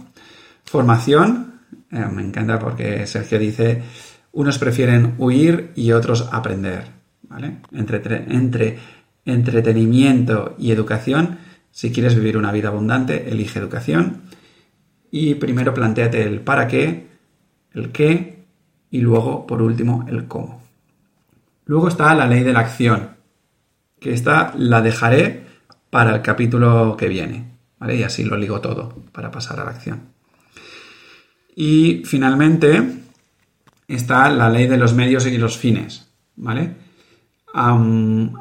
Formación, 0.65 1.56
eh, 1.91 2.05
me 2.11 2.23
encanta 2.23 2.59
porque 2.59 3.05
Sergio 3.07 3.39
dice, 3.39 3.83
unos 4.31 4.57
prefieren 4.57 5.15
huir 5.17 5.71
y 5.75 5.91
otros 5.91 6.29
aprender. 6.31 6.85
¿vale? 7.23 7.57
Entre, 7.71 8.25
entre 8.33 8.77
entretenimiento 9.25 10.55
y 10.57 10.71
educación, 10.71 11.39
si 11.71 11.91
quieres 11.91 12.15
vivir 12.15 12.37
una 12.37 12.51
vida 12.51 12.69
abundante, 12.69 13.29
elige 13.29 13.59
educación. 13.59 14.21
Y 15.11 15.35
primero 15.35 15.73
planteate 15.73 16.23
el 16.23 16.41
para 16.41 16.67
qué, 16.67 17.07
el 17.73 17.91
qué 17.91 18.45
y 18.89 19.01
luego, 19.01 19.45
por 19.45 19.61
último, 19.61 20.05
el 20.07 20.27
cómo. 20.27 20.63
Luego 21.65 21.89
está 21.89 22.15
la 22.15 22.27
ley 22.27 22.43
de 22.43 22.53
la 22.53 22.61
acción, 22.61 23.09
que 23.99 24.13
esta 24.13 24.53
la 24.57 24.81
dejaré 24.81 25.45
para 25.89 26.15
el 26.15 26.21
capítulo 26.21 26.95
que 26.97 27.07
viene, 27.07 27.57
¿vale? 27.79 27.97
Y 27.97 28.03
así 28.03 28.23
lo 28.23 28.37
ligo 28.37 28.61
todo 28.61 29.03
para 29.11 29.31
pasar 29.31 29.59
a 29.59 29.65
la 29.65 29.71
acción. 29.71 30.16
Y 31.59 32.03
finalmente 32.05 32.83
está 33.87 34.29
la 34.29 34.47
ley 34.47 34.67
de 34.67 34.77
los 34.77 34.93
medios 34.93 35.25
y 35.25 35.39
los 35.39 35.57
fines, 35.57 36.07
¿vale? 36.35 36.85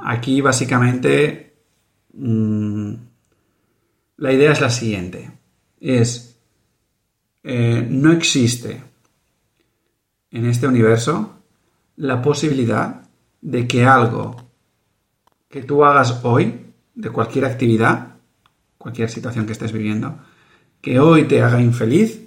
aquí 0.05 0.43
básicamente 0.43 1.55
mm, 2.13 2.93
la 4.19 4.33
idea 4.35 4.53
es 4.53 4.61
la 4.61 4.69
siguiente, 4.69 5.31
es 5.81 6.37
eh, 7.43 7.87
no 7.89 8.13
existe 8.13 8.83
en 10.31 10.45
este 10.45 10.67
universo 10.67 11.39
la 11.97 12.21
posibilidad 12.21 13.09
de 13.41 13.67
que 13.67 13.87
algo 13.87 14.37
que 15.49 15.63
tú 15.63 15.87
hagas 15.87 16.21
hoy, 16.23 16.67
de 16.95 17.09
cualquier 17.09 17.47
actividad, 17.47 18.17
cualquier 18.77 19.09
situación 19.09 19.47
que 19.47 19.53
estés 19.53 19.73
viviendo, 19.73 20.19
que 20.83 21.01
hoy 21.01 21.25
te 21.25 21.43
haga 21.43 21.63
infeliz, 21.63 22.26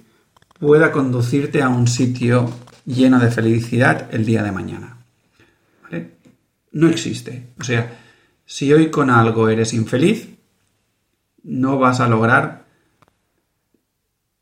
pueda 0.60 0.92
conducirte 0.92 1.62
a 1.62 1.70
un 1.70 1.88
sitio 1.88 2.48
lleno 2.84 3.18
de 3.18 3.30
felicidad 3.30 4.14
el 4.14 4.26
día 4.26 4.42
de 4.42 4.52
mañana. 4.52 4.98
¿Vale? 5.82 6.12
No 6.72 6.88
existe. 6.88 7.48
O 7.58 7.64
sea, 7.64 7.98
si 8.44 8.72
hoy 8.72 8.90
con 8.90 9.10
algo 9.10 9.48
eres 9.48 9.72
infeliz, 9.72 10.28
no 11.42 11.78
vas 11.78 12.00
a 12.00 12.08
lograr, 12.08 12.66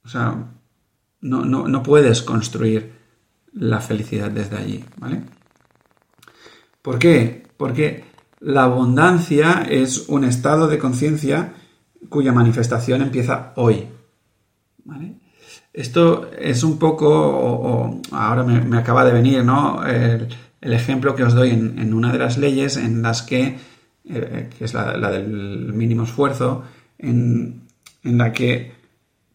o 0.04 0.08
sea, 0.08 0.48
no, 1.20 1.44
no, 1.44 1.68
no 1.68 1.82
puedes 1.84 2.22
construir 2.22 2.92
la 3.52 3.80
felicidad 3.80 4.30
desde 4.30 4.56
allí, 4.56 4.84
¿vale? 4.96 5.22
¿Por 6.82 6.98
qué? 6.98 7.46
Porque 7.56 8.04
la 8.40 8.64
abundancia 8.64 9.66
es 9.68 10.08
un 10.08 10.24
estado 10.24 10.66
de 10.66 10.78
conciencia 10.78 11.54
cuya 12.08 12.32
manifestación 12.32 13.02
empieza 13.02 13.52
hoy. 13.56 13.88
Esto 15.78 16.28
es 16.36 16.64
un 16.64 16.76
poco, 16.76 18.00
ahora 18.10 18.42
me, 18.42 18.76
acaba 18.76 19.04
de 19.04 19.12
venir, 19.12 19.44
¿no? 19.44 19.86
El, 19.86 20.26
ejemplo 20.60 21.14
que 21.14 21.22
os 21.22 21.34
doy 21.34 21.50
en, 21.50 21.94
una 21.94 22.12
de 22.12 22.18
las 22.18 22.36
leyes 22.36 22.76
en 22.76 23.00
las 23.00 23.22
que, 23.22 23.58
eh, 24.04 24.50
que 24.58 24.64
es 24.64 24.74
la, 24.74 25.12
del 25.12 25.72
mínimo 25.72 26.02
esfuerzo, 26.02 26.64
en, 26.98 27.62
la 28.02 28.32
que 28.32 28.72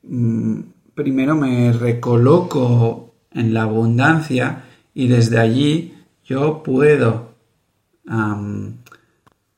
mm, 0.03 0.59
primero 0.93 1.35
me 1.35 1.71
recoloco 1.71 3.13
en 3.31 3.53
la 3.53 3.61
abundancia 3.61 4.65
y 4.93 5.07
desde 5.07 5.39
allí 5.39 5.93
yo 6.25 6.61
puedo 6.61 7.35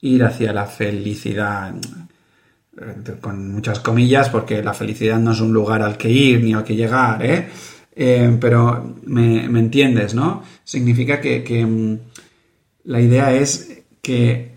ir 0.02 0.24
hacia 0.24 0.54
la 0.54 0.68
felicidad, 0.68 1.74
con 3.22 3.54
muchas 3.54 3.80
comillas, 3.80 4.30
porque 4.30 4.62
la 4.62 4.74
felicidad 4.74 5.20
no 5.20 5.32
es 5.32 5.40
un 5.40 5.54
lugar 5.54 5.82
al 5.82 5.98
que 5.98 6.10
ir 6.10 6.44
ni 6.44 6.54
al 6.54 6.64
que 6.64 6.76
llegar, 6.76 7.26
¿eh? 7.26 7.50
Eh, 7.96 8.38
pero 8.42 8.96
me, 9.04 9.46
entiendes, 9.46 10.14
¿no? 10.14 10.44
Significa 10.64 11.22
que, 11.22 11.66
mm, 11.66 12.00
la 12.86 13.00
idea 13.00 13.34
es 13.34 13.84
que 14.02 14.56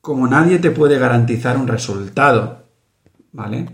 como 0.00 0.26
nadie 0.26 0.58
te 0.58 0.70
puede 0.70 0.98
garantizar 0.98 1.56
un 1.56 1.68
resultado, 1.68 2.64
¿vale? 3.32 3.68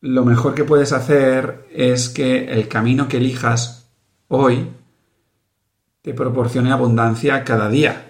Lo 0.00 0.24
mejor 0.24 0.54
que 0.54 0.64
puedes 0.64 0.92
hacer 0.92 1.66
es 1.72 2.08
que 2.08 2.52
el 2.52 2.68
camino 2.68 3.08
que 3.08 3.16
elijas 3.16 3.88
hoy 4.28 4.68
te 6.02 6.12
proporcione 6.12 6.70
abundancia 6.72 7.44
cada 7.44 7.68
día. 7.68 8.05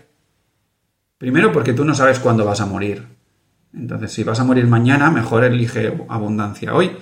Primero 1.19 1.53
porque 1.53 1.73
tú 1.73 1.85
no 1.85 1.95
sabes 1.95 2.19
cuándo 2.19 2.45
vas 2.45 2.61
a 2.61 2.67
morir. 2.67 3.07
Entonces, 3.73 4.13
si 4.13 4.25
vas 4.25 4.41
a 4.41 4.45
morir 4.45 4.67
mañana, 4.67 5.11
mejor 5.11 5.45
elige 5.45 5.99
abundancia 6.09 6.75
hoy. 6.75 6.97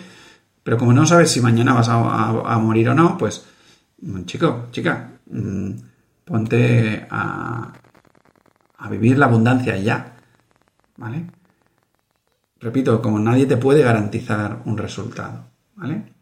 Pero 0.63 0.79
como 0.79 0.93
no 0.93 1.07
sabes 1.07 1.31
si 1.31 1.41
mañana 1.41 1.75
vas 1.75 1.89
a, 1.89 2.59
morir 2.59 2.89
o 2.89 2.95
no, 2.95 3.19
pues, 3.19 3.45
mm, 4.01 4.25
chico, 4.25 4.69
chica, 4.71 5.11
mm, 5.27 5.71
ponte 6.25 7.07
a, 7.11 7.73
a 8.79 8.89
vivir 8.89 9.19
la 9.19 9.27
abundancia 9.27 9.77
ya. 9.77 10.17
¿Vale? 10.97 11.27
Repito, 12.61 13.03
como 13.03 13.19
nadie 13.19 13.47
te 13.47 13.57
puede 13.57 13.83
garantizar 13.83 14.63
un 14.65 14.79
resultado. 14.79 15.45
¿Vale? 15.77 16.15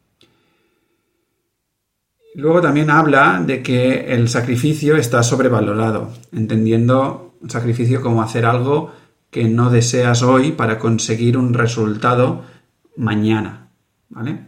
Luego 2.35 2.63
también 2.63 2.91
habla 2.91 3.43
de 3.47 3.63
que 3.63 4.13
el 4.15 4.29
sacrificio 4.29 4.97
está 4.97 5.23
sobrevalorado, 5.23 6.11
entendiendo 6.33 7.32
un 7.43 7.51
sacrificio 7.51 8.01
como 8.01 8.23
hacer 8.23 8.47
algo 8.47 8.93
que 9.31 9.45
no 9.45 9.71
deseas 9.71 10.23
hoy 10.23 10.53
para 10.53 10.79
conseguir 10.79 11.37
un 11.37 11.55
resultado 11.55 12.45
mañana. 12.97 13.71
¿Vale? 14.11 14.47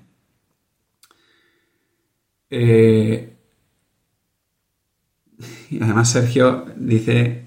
Eh, 2.51 3.37
y 5.71 5.83
además 5.83 6.11
Sergio 6.11 6.67
dice 6.77 7.45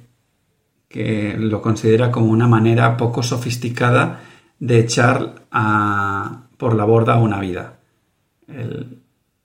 que 0.88 1.36
lo 1.38 1.62
considera 1.62 2.12
como 2.12 2.28
una 2.28 2.48
manera 2.48 2.98
poco 2.98 3.24
sofisticada 3.24 4.22
de 4.60 4.80
echar 4.80 5.48
por 6.58 6.76
la 6.76 6.86
borda 6.86 7.18
una 7.18 7.40
vida, 7.40 7.80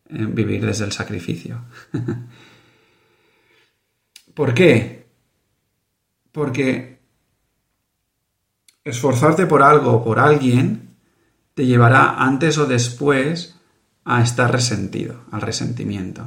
vivir 0.08 0.64
desde 0.64 0.86
el 0.86 0.92
sacrificio. 0.92 1.64
¿Por 4.34 4.54
qué? 4.54 5.01
Porque 6.32 6.98
esforzarte 8.84 9.46
por 9.46 9.62
algo 9.62 9.92
o 9.92 10.04
por 10.04 10.18
alguien 10.18 10.96
te 11.54 11.66
llevará 11.66 12.22
antes 12.22 12.58
o 12.58 12.66
después 12.66 13.56
a 14.04 14.22
estar 14.22 14.50
resentido, 14.50 15.20
al 15.30 15.42
resentimiento. 15.42 16.26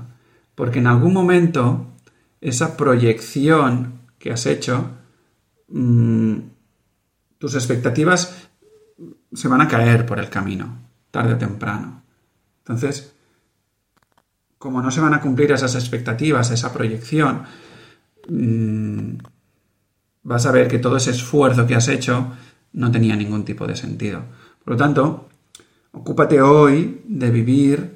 Porque 0.54 0.80
en 0.80 0.88
algún 0.88 1.14
momento 1.14 1.88
esa 2.40 2.78
proyección 2.78 4.02
que 4.20 4.32
has 4.32 4.46
hecho, 4.46 4.92
mm, 5.68 6.36
tus 7.38 7.56
expectativas 7.56 8.48
se 9.34 9.48
van 9.48 9.62
a 9.62 9.68
caer 9.68 10.06
por 10.06 10.20
el 10.20 10.30
camino, 10.30 10.78
tarde 11.12 11.34
o 11.34 11.38
temprano. 11.38 12.04
Entonces, 12.60 13.14
como 14.58 14.82
no 14.82 14.90
se 14.90 15.02
van 15.02 15.14
a 15.14 15.22
cumplir 15.22 15.52
esas 15.52 15.76
expectativas, 15.76 16.50
esa 16.52 16.72
proyección, 16.72 17.44
mm, 18.30 19.18
vas 20.25 20.46
a 20.46 20.51
ver 20.51 20.67
que 20.67 20.79
todo 20.79 20.98
ese 20.98 21.12
esfuerzo 21.12 21.65
que 21.65 21.75
has 21.75 21.88
hecho 21.88 22.34
no 22.74 22.91
tenía 22.91 23.15
ningún 23.15 23.46
tipo 23.46 23.65
de 23.65 23.75
sentido. 23.75 24.24
Por 24.63 24.74
lo 24.74 24.77
tanto, 24.77 25.29
ocúpate 25.91 26.41
hoy 26.41 27.03
de 27.08 27.29
vivir 27.29 27.96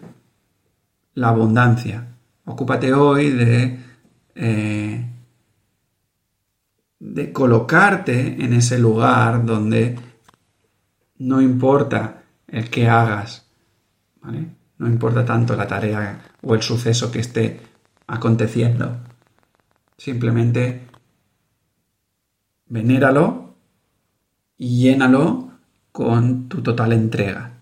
la 1.16 1.30
abundancia. 1.30 2.08
Ocúpate 2.46 2.94
hoy 2.94 3.32
de, 3.32 3.80
eh, 4.36 5.06
de 7.00 7.34
colocarte 7.34 8.44
en 8.44 8.54
ese 8.54 8.78
lugar 8.78 9.44
donde 9.44 9.98
no 11.18 11.42
importa 11.42 12.24
el 12.48 12.70
que 12.70 12.88
hagas, 12.88 13.48
¿vale? 14.22 14.46
No 14.78 14.88
importa 14.88 15.26
tanto 15.26 15.56
la 15.56 15.68
tarea 15.68 16.22
o 16.44 16.54
el 16.54 16.62
suceso 16.62 17.12
que 17.12 17.20
esté 17.20 17.60
aconteciendo. 18.08 18.98
Simplemente 19.98 20.89
venéralo 22.70 23.56
y 24.58 24.82
llénalo 24.84 25.52
con 25.92 26.48
tu 26.48 26.62
total 26.62 26.94
entrega. 26.94 27.62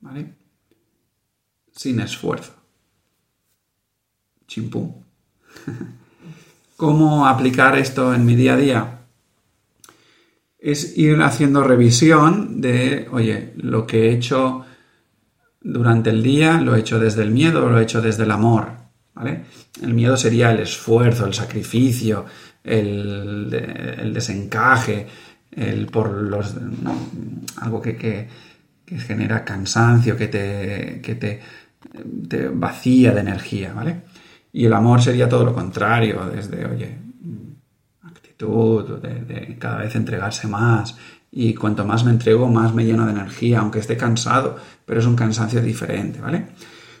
¿Vale? 0.00 0.34
Sin 1.72 2.00
esfuerzo. 2.00 2.54
Chimpum. 4.46 4.92
¿Cómo 6.76 7.26
aplicar 7.26 7.78
esto 7.78 8.14
en 8.14 8.24
mi 8.26 8.36
día 8.36 8.54
a 8.54 8.56
día? 8.56 8.98
Es 10.58 10.96
ir 10.98 11.22
haciendo 11.22 11.62
revisión 11.62 12.60
de, 12.60 13.08
oye, 13.12 13.52
lo 13.56 13.86
que 13.86 14.08
he 14.08 14.14
hecho 14.14 14.64
durante 15.60 16.10
el 16.10 16.22
día, 16.22 16.60
lo 16.60 16.76
he 16.76 16.80
hecho 16.80 16.98
desde 16.98 17.22
el 17.22 17.30
miedo 17.30 17.68
lo 17.68 17.78
he 17.78 17.82
hecho 17.82 18.00
desde 18.00 18.24
el 18.24 18.30
amor. 18.30 18.72
¿vale? 19.14 19.44
El 19.82 19.94
miedo 19.94 20.16
sería 20.16 20.52
el 20.52 20.60
esfuerzo, 20.60 21.26
el 21.26 21.34
sacrificio, 21.34 22.26
el, 22.66 24.12
desencaje, 24.12 25.06
el 25.52 25.86
por 25.86 26.10
los. 26.10 26.54
algo 27.58 27.80
que, 27.80 28.28
genera 28.86 29.44
cansancio, 29.44 30.16
que 30.16 30.28
te, 30.28 31.00
que 31.02 31.14
te, 31.14 32.48
vacía 32.48 33.12
de 33.12 33.20
energía, 33.20 33.72
¿vale? 33.72 34.02
Y 34.52 34.64
el 34.64 34.72
amor 34.72 35.02
sería 35.02 35.28
todo 35.28 35.44
lo 35.44 35.52
contrario, 35.52 36.30
desde, 36.34 36.64
oye, 36.66 36.98
actitud, 38.02 38.98
de 39.00 39.56
cada 39.58 39.78
vez 39.78 39.94
entregarse 39.94 40.48
más, 40.48 40.96
y 41.30 41.54
cuanto 41.54 41.84
más 41.84 42.04
me 42.04 42.12
entrego, 42.12 42.48
más 42.48 42.74
me 42.74 42.84
lleno 42.84 43.04
de 43.04 43.12
energía, 43.12 43.60
aunque 43.60 43.80
esté 43.80 43.96
cansado, 43.96 44.56
pero 44.86 45.00
es 45.00 45.06
un 45.06 45.16
cansancio 45.16 45.60
diferente, 45.60 46.20
¿vale? 46.20 46.46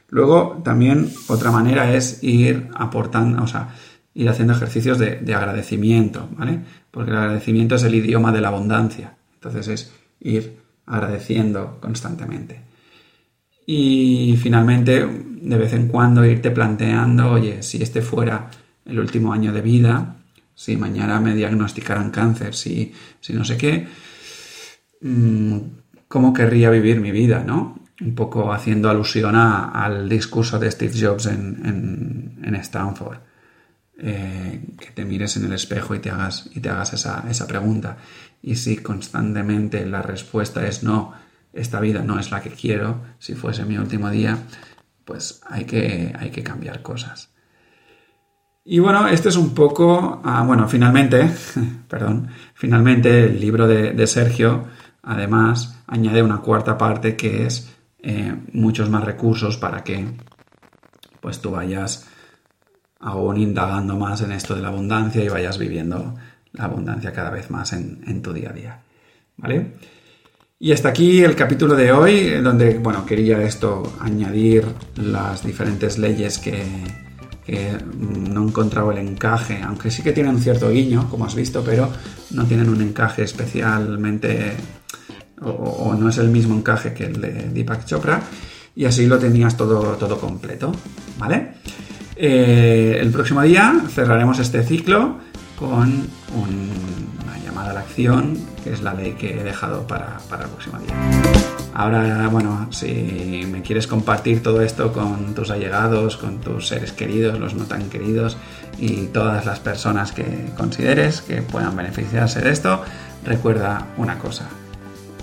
Luego, 0.08 0.60
también 0.62 1.10
otra 1.28 1.50
manera 1.50 1.92
es 1.94 2.22
ir 2.22 2.68
aportando, 2.74 3.42
o 3.42 3.46
sea, 3.46 3.70
ir 4.16 4.30
haciendo 4.30 4.54
ejercicios 4.54 4.98
de, 4.98 5.34
agradecimiento, 5.34 6.28
¿vale? 6.36 6.60
Porque 6.90 7.10
el 7.10 7.18
agradecimiento 7.18 7.74
es 7.74 7.82
el 7.82 7.94
idioma 7.94 8.32
de 8.32 8.40
la 8.40 8.48
abundancia. 8.48 9.12
Entonces 9.34 9.68
es 9.68 9.92
ir 10.20 10.56
agradeciendo 10.86 11.78
constantemente. 11.80 12.62
Y 13.66 14.38
finalmente, 14.42 15.06
de 15.06 15.58
vez 15.58 15.74
en 15.74 15.88
cuando 15.88 16.24
irte 16.24 16.50
planteando, 16.50 17.30
oye, 17.30 17.62
si 17.62 17.82
este 17.82 18.00
fuera 18.00 18.48
el 18.86 18.98
último 18.98 19.34
año 19.34 19.52
de 19.52 19.60
vida, 19.60 20.16
si 20.54 20.78
mañana 20.78 21.20
me 21.20 21.34
diagnosticaran 21.34 22.10
cáncer, 22.10 22.54
si, 22.54 22.94
si 23.20 23.34
no 23.34 23.44
sé 23.44 23.58
qué, 23.58 23.86
mm, 25.02 25.58
¿cómo 26.08 26.32
querría 26.32 26.70
vivir 26.70 27.00
mi 27.00 27.10
vida, 27.10 27.44
no? 27.46 27.78
Un 28.00 28.14
poco 28.14 28.50
haciendo 28.50 28.88
alusión 28.88 29.36
al 29.36 30.08
discurso 30.08 30.58
de 30.58 30.70
Steve 30.70 30.94
Jobs 30.98 31.26
en, 31.26 32.40
en 32.42 32.54
Stanford. 32.54 33.25
Eh, 33.98 34.62
que 34.78 34.90
te 34.90 35.06
mires 35.06 35.38
en 35.38 35.46
el 35.46 35.54
espejo 35.54 35.94
y 35.94 36.00
te 36.00 36.10
hagas, 36.10 36.50
y 36.54 36.60
te 36.60 36.68
hagas 36.68 36.92
esa, 36.92 37.24
esa 37.30 37.46
pregunta. 37.46 37.96
Y 38.42 38.56
si 38.56 38.76
constantemente 38.76 39.86
la 39.86 40.02
respuesta 40.02 40.66
es 40.66 40.82
no, 40.82 41.14
esta 41.54 41.80
vida 41.80 42.02
no 42.02 42.18
es 42.18 42.30
la 42.30 42.42
que 42.42 42.50
quiero, 42.50 43.00
si 43.18 43.34
fuese 43.34 43.64
mi 43.64 43.78
último 43.78 44.10
día, 44.10 44.38
pues 45.04 45.40
hay 45.48 45.64
que, 45.64 46.14
hay 46.18 46.30
que 46.30 46.42
cambiar 46.42 46.82
cosas. 46.82 47.30
Y 48.64 48.80
bueno, 48.80 49.06
este 49.08 49.28
es 49.28 49.36
un 49.36 49.54
poco, 49.54 50.20
ah, 50.24 50.42
bueno, 50.44 50.68
finalmente, 50.68 51.30
perdón, 51.88 52.28
finalmente 52.54 53.24
el 53.24 53.40
libro 53.40 53.66
de, 53.66 54.06
Sergio, 54.06 54.64
además, 55.02 55.78
añade 55.86 56.22
una 56.22 56.38
cuarta 56.38 56.76
parte 56.76 57.16
que 57.16 57.46
es 57.46 57.72
eh, 58.00 58.34
muchos 58.52 58.90
más 58.90 59.04
recursos 59.04 59.56
para 59.56 59.82
que 59.84 60.04
pues 61.20 61.40
tú 61.40 61.52
vayas 61.52 62.06
aún 63.00 63.36
indagando 63.38 63.96
más 63.96 64.22
en 64.22 64.32
esto 64.32 64.54
de 64.54 64.62
la 64.62 64.68
abundancia 64.68 65.22
y 65.22 65.28
vayas 65.28 65.58
viviendo 65.58 66.14
la 66.52 66.64
abundancia 66.64 67.12
cada 67.12 67.30
vez 67.30 67.50
más 67.50 67.72
en, 67.72 68.22
tu 68.22 68.32
día 68.32 68.50
a 68.50 68.52
día. 68.52 68.80
¿Vale? 69.36 69.74
Y 70.58 70.72
hasta 70.72 70.88
aquí 70.88 71.22
el 71.22 71.36
capítulo 71.36 71.74
de 71.74 71.92
hoy, 71.92 72.30
donde, 72.42 72.78
bueno, 72.78 73.04
quería 73.04 73.42
esto, 73.42 73.96
añadir 74.00 74.64
las 74.96 75.44
diferentes 75.44 75.98
leyes 75.98 76.38
que, 76.38 76.64
no 77.46 78.42
he 78.42 78.48
encontrado 78.48 78.90
el 78.90 78.98
encaje, 78.98 79.60
aunque 79.62 79.90
sí 79.90 80.02
que 80.02 80.12
tienen 80.12 80.34
un 80.34 80.40
cierto 80.40 80.68
guiño, 80.70 81.08
como 81.08 81.26
has 81.26 81.34
visto, 81.36 81.62
pero 81.62 81.88
no 82.30 82.44
tienen 82.44 82.68
un 82.68 82.80
encaje 82.80 83.22
especialmente, 83.22 84.54
o, 85.42 85.94
no 85.94 86.08
es 86.08 86.18
el 86.18 86.28
mismo 86.28 86.56
encaje 86.56 86.92
que 86.92 87.04
el 87.04 87.20
de 87.20 87.50
Deepak 87.50 87.84
Chopra, 87.84 88.20
y 88.74 88.84
así 88.86 89.06
lo 89.06 89.18
tenías 89.18 89.56
todo, 89.56 89.96
todo 89.96 90.18
completo, 90.18 90.72
¿vale? 91.18 91.52
Eh, 92.16 92.98
el 93.00 93.10
próximo 93.10 93.42
día 93.42 93.74
cerraremos 93.90 94.38
este 94.38 94.62
ciclo 94.62 95.18
con 95.58 96.08
una 96.34 97.38
llamada 97.44 97.70
a 97.70 97.74
la 97.74 97.80
acción, 97.80 98.38
que 98.64 98.72
es 98.72 98.82
la 98.82 98.94
ley 98.94 99.12
que 99.12 99.38
he 99.38 99.44
dejado 99.44 99.86
para, 99.86 100.18
para 100.30 100.44
el 100.44 100.50
próximo 100.50 100.78
día. 100.78 100.94
Ahora, 101.74 102.26
bueno, 102.28 102.68
si 102.70 103.46
me 103.50 103.60
quieres 103.60 103.86
compartir 103.86 104.42
todo 104.42 104.62
esto 104.62 104.94
con 104.94 105.34
tus 105.34 105.50
allegados, 105.50 106.16
con 106.16 106.40
tus 106.40 106.68
seres 106.68 106.92
queridos, 106.92 107.38
los 107.38 107.54
no 107.54 107.64
tan 107.64 107.90
queridos 107.90 108.38
y 108.78 109.08
todas 109.08 109.44
las 109.44 109.60
personas 109.60 110.12
que 110.12 110.24
consideres 110.56 111.20
que 111.20 111.42
puedan 111.42 111.76
beneficiarse 111.76 112.40
de 112.40 112.50
esto, 112.50 112.82
recuerda 113.26 113.88
una 113.98 114.18
cosa, 114.18 114.48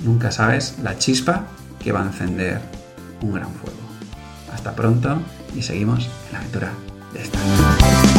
nunca 0.03 0.31
sabes 0.31 0.77
la 0.83 0.95
chispa 0.99 1.45
que 1.79 1.91
va 1.91 2.03
a 2.03 2.05
encender 2.05 2.61
un 3.21 3.33
gran 3.33 3.49
fuego. 3.49 3.77
Hasta 4.53 4.75
pronto 4.75 5.17
y 5.55 5.61
seguimos 5.61 6.05
en 6.27 6.33
la 6.33 6.39
aventura 6.39 6.73
de 7.13 7.21
esta. 7.21 8.12